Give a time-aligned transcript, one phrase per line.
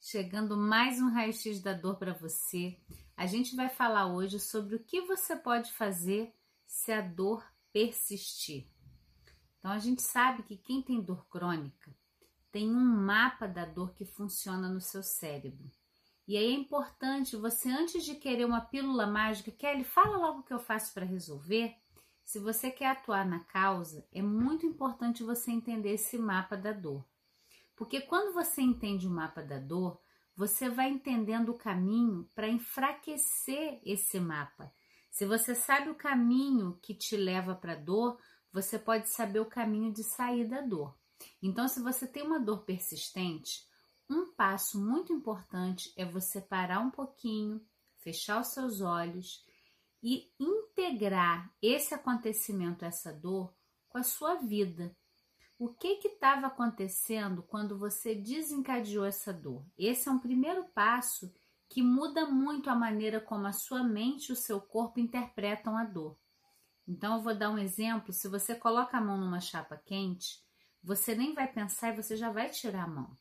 [0.00, 2.80] chegando mais um raio-x da dor para você.
[3.14, 6.34] A gente vai falar hoje sobre o que você pode fazer
[6.66, 8.66] se a dor persistir.
[9.58, 11.94] Então a gente sabe que quem tem dor crônica
[12.50, 15.70] tem um mapa da dor que funciona no seu cérebro.
[16.26, 20.42] E aí é importante você, antes de querer uma pílula mágica, Kelly, fala logo o
[20.42, 21.74] que eu faço para resolver.
[22.24, 27.04] Se você quer atuar na causa, é muito importante você entender esse mapa da dor.
[27.80, 29.98] Porque quando você entende o mapa da dor,
[30.36, 34.70] você vai entendendo o caminho para enfraquecer esse mapa.
[35.10, 38.20] Se você sabe o caminho que te leva para a dor,
[38.52, 40.94] você pode saber o caminho de sair da dor.
[41.42, 43.66] Então, se você tem uma dor persistente,
[44.10, 49.42] um passo muito importante é você parar um pouquinho, fechar os seus olhos
[50.02, 53.54] e integrar esse acontecimento, essa dor,
[53.88, 54.94] com a sua vida.
[55.60, 59.62] O que estava acontecendo quando você desencadeou essa dor?
[59.76, 61.30] Esse é um primeiro passo
[61.68, 65.84] que muda muito a maneira como a sua mente e o seu corpo interpretam a
[65.84, 66.16] dor.
[66.88, 70.42] Então, eu vou dar um exemplo: se você coloca a mão numa chapa quente,
[70.82, 73.14] você nem vai pensar e você já vai tirar a mão.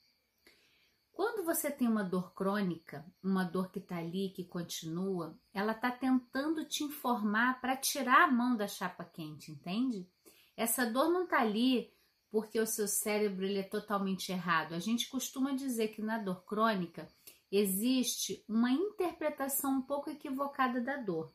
[1.12, 5.92] Quando você tem uma dor crônica, uma dor que está ali, que continua, ela está
[5.92, 10.10] tentando te informar para tirar a mão da chapa quente, entende?
[10.56, 11.99] Essa dor não está ali
[12.32, 14.74] porque o seu cérebro ele é totalmente errado.
[14.74, 17.08] A gente costuma dizer que na dor crônica
[17.52, 21.34] existe uma interpretação um pouco equivocada da dor.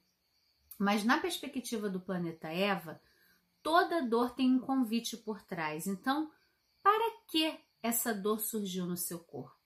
[0.78, 3.00] Mas na perspectiva do planeta Eva,
[3.62, 5.86] toda dor tem um convite por trás.
[5.86, 6.30] Então,
[6.82, 9.56] para que essa dor surgiu no seu corpo?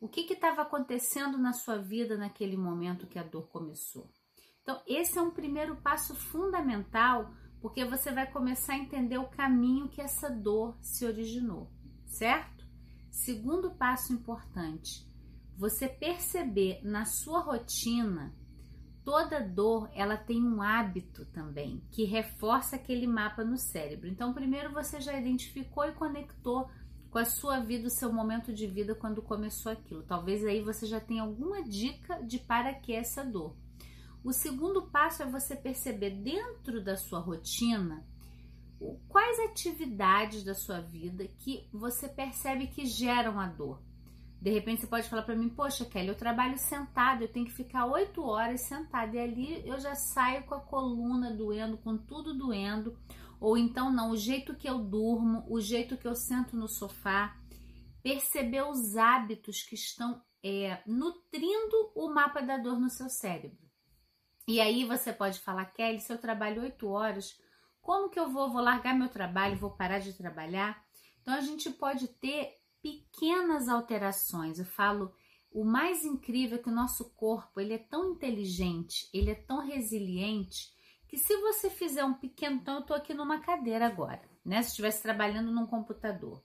[0.00, 4.10] O que estava acontecendo na sua vida naquele momento que a dor começou?
[4.62, 7.32] Então, esse é um primeiro passo fundamental
[7.62, 11.70] porque você vai começar a entender o caminho que essa dor se originou,
[12.04, 12.66] certo?
[13.08, 15.08] Segundo passo importante,
[15.56, 18.34] você perceber na sua rotina
[19.04, 24.08] toda dor ela tem um hábito também que reforça aquele mapa no cérebro.
[24.08, 26.68] Então, primeiro você já identificou e conectou
[27.10, 30.02] com a sua vida, o seu momento de vida quando começou aquilo.
[30.02, 33.54] Talvez aí você já tenha alguma dica de para que essa dor.
[34.24, 38.06] O segundo passo é você perceber dentro da sua rotina
[39.08, 43.82] quais atividades da sua vida que você percebe que geram a dor.
[44.40, 47.52] De repente você pode falar para mim, poxa, Kelly, eu trabalho sentado, eu tenho que
[47.52, 52.36] ficar oito horas sentada e ali eu já saio com a coluna doendo, com tudo
[52.36, 52.98] doendo.
[53.40, 57.36] Ou então não, o jeito que eu durmo, o jeito que eu sento no sofá,
[58.02, 63.71] perceber os hábitos que estão é, nutrindo o mapa da dor no seu cérebro.
[64.46, 67.40] E aí você pode falar, Kelly, se eu trabalho oito horas,
[67.80, 68.50] como que eu vou?
[68.50, 70.84] Vou largar meu trabalho, vou parar de trabalhar?
[71.20, 74.58] Então a gente pode ter pequenas alterações.
[74.58, 75.14] Eu falo,
[75.50, 79.60] o mais incrível é que o nosso corpo ele é tão inteligente, ele é tão
[79.60, 80.72] resiliente
[81.06, 84.62] que se você fizer um pequeno, então eu tô aqui numa cadeira agora, né?
[84.62, 86.42] Se estivesse trabalhando num computador.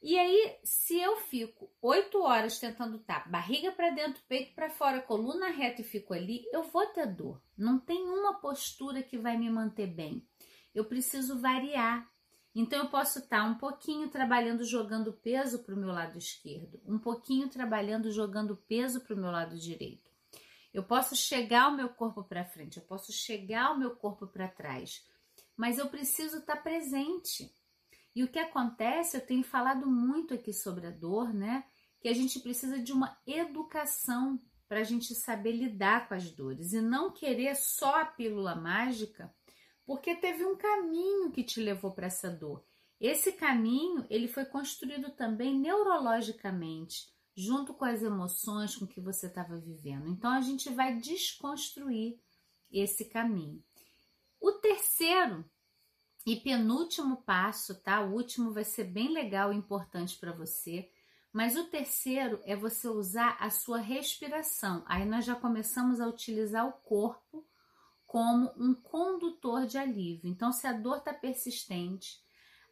[0.00, 5.02] E aí, se eu fico oito horas tentando tá, barriga para dentro, peito para fora,
[5.02, 7.42] coluna reta e fico ali, eu vou ter dor.
[7.56, 10.24] Não tem uma postura que vai me manter bem.
[10.72, 12.08] Eu preciso variar.
[12.54, 16.80] Então, eu posso estar tá um pouquinho trabalhando jogando peso para o meu lado esquerdo,
[16.86, 20.08] um pouquinho trabalhando jogando peso para o meu lado direito.
[20.72, 24.48] Eu posso chegar o meu corpo para frente, eu posso chegar o meu corpo para
[24.48, 25.04] trás,
[25.56, 27.52] mas eu preciso estar tá presente.
[28.18, 31.62] E o que acontece, eu tenho falado muito aqui sobre a dor, né?
[32.00, 36.72] Que a gente precisa de uma educação para a gente saber lidar com as dores
[36.72, 39.32] e não querer só a pílula mágica,
[39.86, 42.64] porque teve um caminho que te levou para essa dor.
[43.00, 47.06] Esse caminho ele foi construído também neurologicamente,
[47.36, 50.08] junto com as emoções com que você estava vivendo.
[50.08, 52.18] Então a gente vai desconstruir
[52.68, 53.62] esse caminho.
[54.40, 55.48] O terceiro
[56.28, 58.02] e penúltimo passo, tá?
[58.02, 60.90] O último vai ser bem legal e importante para você.
[61.32, 64.82] Mas o terceiro é você usar a sua respiração.
[64.84, 67.46] Aí nós já começamos a utilizar o corpo
[68.06, 70.28] como um condutor de alívio.
[70.28, 72.22] Então, se a dor está persistente,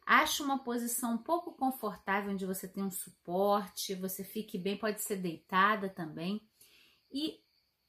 [0.05, 5.01] ache uma posição um pouco confortável onde você tem um suporte, você fique bem, pode
[5.01, 6.47] ser deitada também.
[7.11, 7.39] E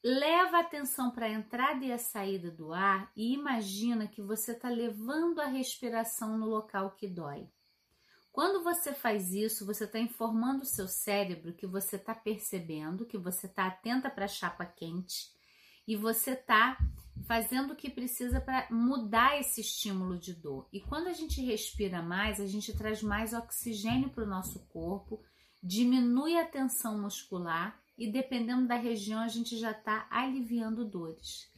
[0.02, 4.68] Leva atenção para a entrada e a saída do ar e imagina que você está
[4.68, 7.48] levando a respiração no local que dói.
[8.30, 13.18] Quando você faz isso, você está informando o seu cérebro que você está percebendo, que
[13.18, 15.32] você está atenta para a chapa quente
[15.86, 16.78] e você está
[17.26, 20.68] fazendo o que precisa para mudar esse estímulo de dor.
[20.72, 25.20] E quando a gente respira mais, a gente traz mais oxigênio para o nosso corpo
[25.62, 31.52] diminui a tensão muscular e dependendo da região a gente já está aliviando dores,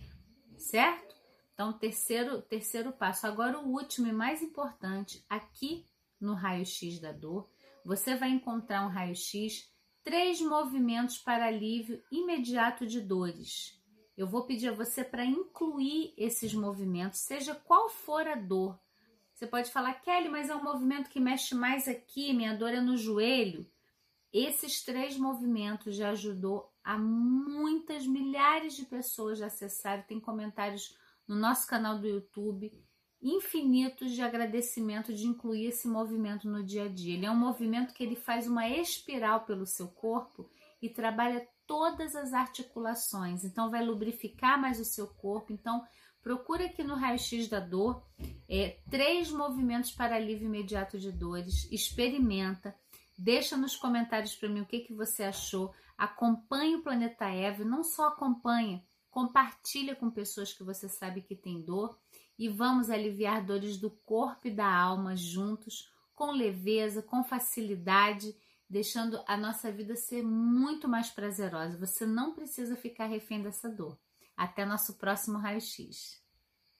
[0.56, 1.14] certo?
[1.52, 3.26] Então, terceiro, terceiro passo.
[3.26, 5.87] Agora, o último e mais importante, aqui
[6.19, 7.50] no raio-x da dor,
[7.84, 9.70] você vai encontrar um raio-x,
[10.02, 13.78] três movimentos para alívio imediato de dores.
[14.16, 18.81] Eu vou pedir a você para incluir esses movimentos, seja qual for a dor.
[19.34, 22.81] Você pode falar, Kelly, mas é um movimento que mexe mais aqui, minha dor é
[22.81, 23.66] no joelho.
[24.32, 30.06] Esses três movimentos já ajudou a muitas milhares de pessoas a acessar.
[30.06, 30.97] Tem comentários
[31.27, 32.73] no nosso canal do YouTube
[33.23, 37.15] infinitos de agradecimento de incluir esse movimento no dia a dia.
[37.15, 40.49] Ele é um movimento que ele faz uma espiral pelo seu corpo
[40.81, 43.44] e trabalha todas as articulações.
[43.44, 45.53] Então vai lubrificar mais o seu corpo.
[45.53, 45.85] Então
[46.23, 48.03] procura aqui no raio-x da dor
[48.49, 51.71] é, três movimentos para alívio imediato de dores.
[51.71, 52.75] Experimenta.
[53.22, 55.75] Deixa nos comentários para mim o que, que você achou.
[55.99, 61.61] Acompanhe o Planeta Eve, não só acompanha, compartilha com pessoas que você sabe que tem
[61.61, 61.99] dor
[62.38, 68.34] e vamos aliviar dores do corpo e da alma juntos, com leveza, com facilidade,
[68.67, 71.76] deixando a nossa vida ser muito mais prazerosa.
[71.76, 73.99] Você não precisa ficar refém dessa dor.
[74.34, 76.25] Até nosso próximo raio-x.